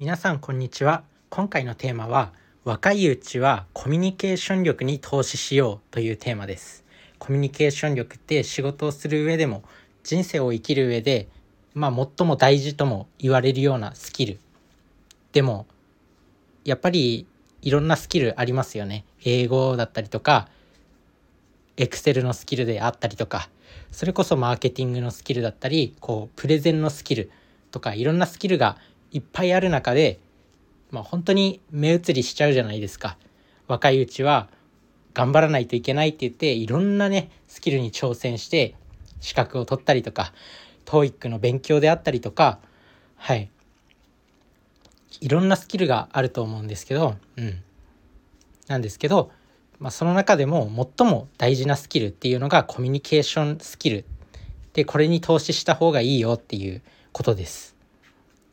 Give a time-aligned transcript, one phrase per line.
[0.00, 1.04] 皆さんこんにちは。
[1.30, 2.32] 今回のテーマは
[2.64, 6.84] 若いうちはコミュニケーション力に投資しようというテーマです。
[7.20, 9.62] コミュニケーション力って仕事をする上でも
[10.02, 11.28] 人生を生きる上で
[11.74, 14.40] まあ最も大事とも言われるようなスキル。
[15.30, 15.64] でも
[16.64, 17.28] やっぱり
[17.62, 19.04] いろんなスキルありますよね。
[19.24, 20.48] 英語だったりとか
[21.76, 23.48] エクセルのスキルであったりとか
[23.92, 27.30] それこそマーケティングのスキルだったりこうプレゼンのスキル
[27.70, 28.76] とかいろんなスキルが
[29.14, 30.18] いっぱいある中で、
[30.90, 33.16] まあ、本当に目移りしちゃうじゃないですか。
[33.68, 34.48] 若いうちは
[35.14, 38.74] 頑張らないといけないって言っていろんなねスキルに挑戦して
[39.20, 40.34] 資格を取ったりとか
[40.84, 42.58] TOEIC の勉強であったりとか
[43.16, 43.50] はい。
[45.20, 47.62] いろんなスキルがあると思うんですけどうん。
[48.66, 49.30] なんですけど
[49.78, 54.04] まあ、その中でも最も大事なスキルっていうのがコミュニケーションスキル。
[54.72, 57.73] でこれに投資した方がいいよっていうことです。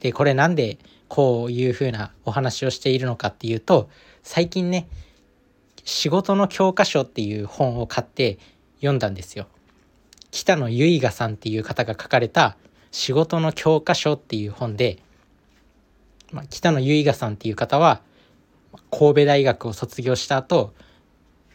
[0.00, 3.88] でこれなんでこういうふうなお話をしているのかっていうと
[4.22, 4.88] 最近ね
[5.84, 8.38] 仕事の教科書っていう本を買って
[8.76, 9.46] 読んだんですよ。
[10.30, 12.56] 北野由賀さんっていう方が書かれた
[12.90, 14.98] 仕事の教科書っていう本で、
[16.32, 18.02] まあ、北野由賀さんっていう方は
[18.90, 20.74] 神戸大学を卒業した後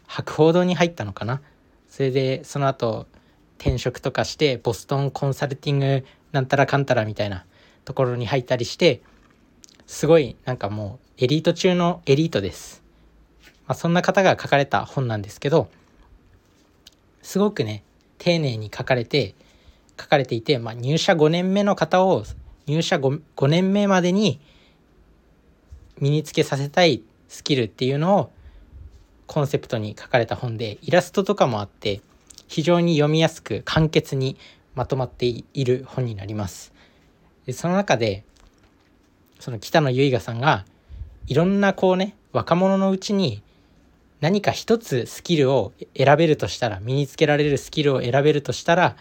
[0.07, 1.41] 博報堂に入ったのかな
[1.87, 3.05] それでその後
[3.59, 7.45] 転職とかしてボストンコンサルティングなんたらかんたらみたいな
[7.85, 9.01] ところに入ったりして
[9.87, 12.83] すごいなんかもうエリート中のエリートです、
[13.67, 15.69] まあ、そんな方が書かれた本なんですけど
[17.21, 17.83] すごくね
[18.17, 19.35] 丁寧に書かれて
[19.99, 22.23] 書かれていて、まあ、入社5年目の方を
[22.65, 24.39] 入社 5, 5年目までに
[25.99, 28.31] 身につけさせたいスキルっていうのを
[29.27, 32.01] コンセプトに書かれた本でイラストとかもあって
[32.47, 34.37] 非常に読みやすく簡潔に
[34.75, 36.72] まとまっている本になります。
[37.45, 38.23] でその中で
[39.39, 40.65] その北野由賀さんが
[41.27, 43.41] いろんなこうね若者のうちに
[44.21, 48.95] 何か一つスキルを選べるとしたら身につけられるスキルを選べるとしたら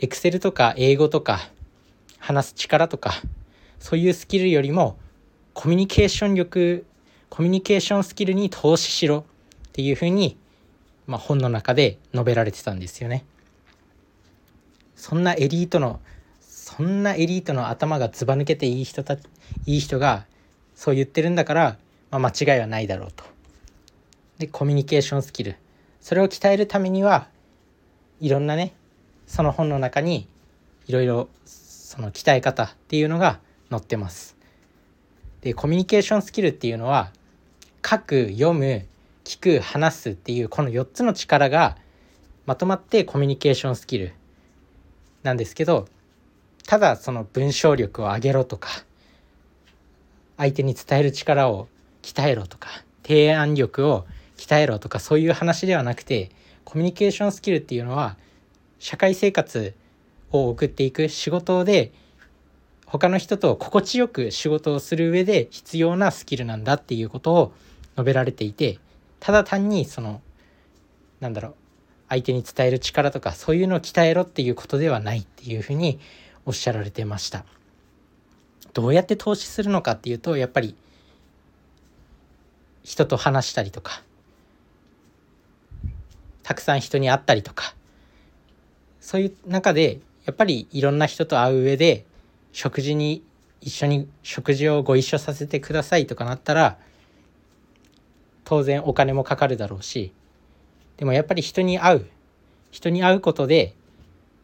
[0.00, 1.50] エクセルとか英語とか
[2.18, 3.12] 話す力とか
[3.78, 4.98] そういうスキルよりも
[5.54, 6.84] コミュニケーション力
[7.28, 9.24] コミュニケーションスキルに投資しろ
[9.68, 10.36] っていうふうに、
[11.06, 13.24] まあ、本の中で述べられてたんですよね。
[14.96, 16.00] そんなエリートの
[16.76, 19.18] そんなエリートの頭がずば抜けていい人たい
[19.66, 20.24] い人が
[20.76, 21.76] そう言ってるんだから、
[22.10, 23.24] まあ、間違いはないだろうと。
[24.38, 25.56] でコミュニケーションスキル
[26.00, 27.26] それを鍛えるためには
[28.20, 28.72] いろんなね
[29.26, 30.28] その本の中に
[30.86, 34.36] いろいろその鍛え方っていうのが載ってます。
[35.40, 37.10] でコミュニケーションスキルっていうのは
[37.84, 38.86] 書く読む
[39.24, 41.76] 聞く話すっていうこの4つの力が
[42.46, 44.14] まとまってコミュニケーションスキル
[45.24, 45.88] なんですけど
[46.70, 48.68] ただその文章力を上げろとか
[50.36, 51.66] 相手に伝える力を
[52.00, 52.68] 鍛えろとか
[53.02, 56.30] 提案力を鍛えろとかそういう話ではなくて
[56.62, 58.16] コミュニケーションスキルっていうのは
[58.78, 59.74] 社会生活
[60.30, 61.90] を送っていく仕事で
[62.86, 67.52] 他の人と心地よく仕事をする上で必要なスキルなんだっていうことを
[67.96, 68.78] 述べられていて
[69.18, 70.22] ただ単にその
[71.18, 71.54] なんだろう
[72.10, 75.98] 相手に伝える力とかそういうのを鍛えろっていうことではないっていうふうに
[76.50, 77.44] おっしゃられてました。
[78.74, 80.74] どうやって投資するのかっていうとやっぱり
[82.82, 84.02] 人と話したりとか
[86.42, 87.74] たくさん人に会ったりとか
[89.00, 92.04] そういう中でやっぱりいろんな人と会う上で
[92.52, 93.22] 食事に
[93.60, 96.78] 一緒に食事をご一緒させてくださいとかなったら
[98.44, 100.12] 当然お金もかかるだろうし
[100.96, 102.06] でもやっぱり人に会う
[102.72, 103.74] 人に会うことで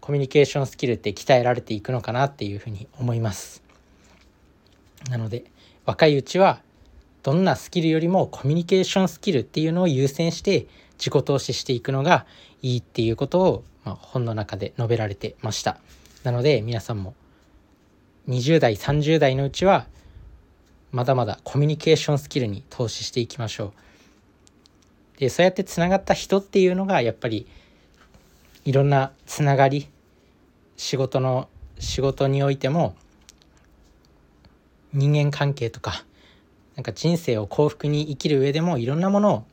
[0.06, 3.64] コミュニケーションスキルって鍛えられていくのかなっていうふうに思います。
[5.10, 5.46] なので
[5.84, 6.60] 若いうちは
[7.24, 12.24] どんなスキルよりもコミュニケーションスキルっていうのを優先して自己投資していくのが
[12.62, 15.80] いいっていうことを、まあ、本の中で述べられてました。
[16.22, 17.16] なので皆さんも
[18.28, 19.88] 20代30代のうちは
[20.92, 23.72] まだまだコミュニケーションスキルに投資していきましょ
[25.16, 25.18] う。
[25.18, 27.48] でそうやってつながった人っていうのがやっぱり
[28.64, 29.88] いろんなつながり
[30.76, 32.96] 仕事の仕事においても
[34.92, 36.04] 人間関係とか
[36.74, 39.44] なんか人生を幸福に生きる上でもいろんなものを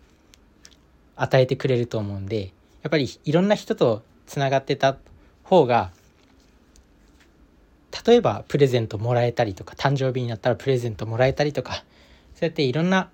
[1.16, 4.98] 与えてくれると思うんでやっぱりいろんな人とつながってた
[5.44, 5.92] 方が
[8.06, 11.84] 例えばプレゼントもらえたりとか誕生日になったらプレゼントもらえたりとか
[12.36, 13.10] そうやっていろんな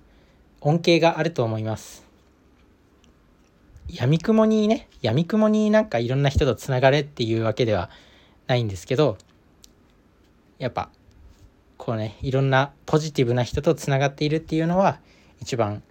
[0.62, 2.09] 恩恵があると思います。
[3.92, 7.90] 闇雲にね闇雲になんかいろんな人とつながれっていうわけでは
[8.48, 9.18] ないんですけど
[10.60, 10.90] やっぱ
[11.78, 15.00] こうねいろんなポジティブな人とつながっているっていうのは
[15.42, 15.82] 一番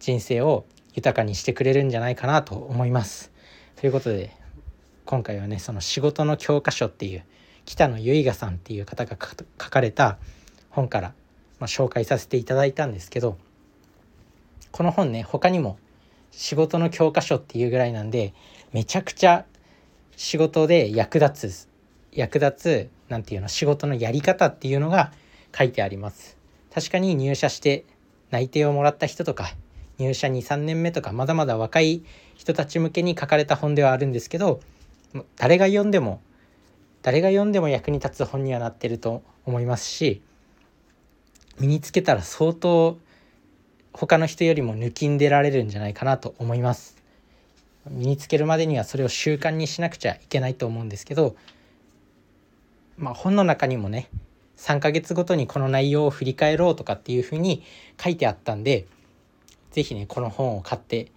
[0.00, 0.64] 人生を
[0.94, 3.30] 豊かにしてくれるんじゃないかなと思います。
[3.76, 4.34] ということで
[5.04, 7.24] 今回はねその仕事の教科書っていう
[7.66, 10.18] 北野由賀さんっていう方が書かれた
[10.70, 11.08] 本から、
[11.58, 13.36] まあ、紹介させていただいたんですけど
[14.72, 15.78] この本ね他にも
[16.36, 18.34] 仕事の教科書っていうぐらいなんで
[18.74, 19.46] めちゃくちゃ
[20.16, 21.68] 仕事で役立つ
[22.12, 25.12] 役立つ何て言うの仕事のやり方っていうのが
[25.56, 26.36] 書いてあります。
[26.74, 27.86] 確かに入社して
[28.30, 29.54] 内定をもらった人とか
[29.98, 32.02] 入社23年目とかまだまだ若い
[32.34, 34.60] 人たち向けに書かれた本ではあるんですけど
[35.36, 36.20] 誰が読んでも
[37.00, 40.20] 誰が読んでも役に立つ本にはなってると思いますし
[41.58, 42.98] 身につけたら相当
[43.96, 46.96] 他の人よりも抜きんでられるんじゃないかなと思います。
[47.88, 51.36] 身につけるまでにはそれを習慣にしなくちゃいけないと思うんですけど
[52.98, 54.10] まあ本の中にもね
[54.58, 57.62] 3ヶ月ごとにこの内容を振り返ろうとかっていうふうに
[58.02, 58.86] 書いてあったんで
[59.70, 61.12] 是非ねこの本を買って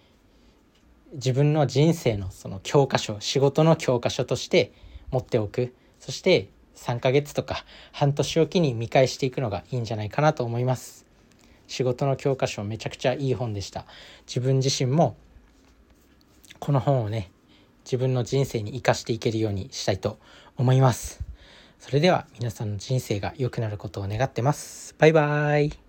[1.13, 4.71] 自分の人生のその教科書仕事の教科書として
[5.11, 5.73] 持っておく。
[5.99, 11.08] そして3ヶ月とか半年おきに見返していくのがいいんじゃないかなと思います。
[11.69, 13.85] 仕事の教科書めちゃくちゃいい本でした。
[14.27, 15.15] 自分自身も
[16.59, 17.31] この本をね
[17.85, 20.19] 自分の人生に生かしていけるようにしたいと
[20.57, 21.21] 思います。
[21.79, 24.95] それでは皆さんの人生が良くなることを願ってます。
[24.97, 25.88] バイバーイ。